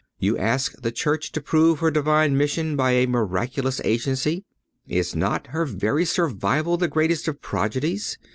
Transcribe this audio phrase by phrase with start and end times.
[0.17, 4.43] You ask the Church to prove her divine mission by a miraculous agency.
[4.87, 8.17] Is not her very survival the greatest of prodigies?